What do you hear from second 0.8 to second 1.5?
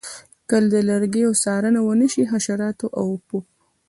لرګیو